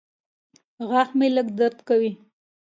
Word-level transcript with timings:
غاښ 0.89 1.09
مې 1.17 1.27
لږ 1.35 1.47
درد 1.59 1.79
کوي. 1.87 2.11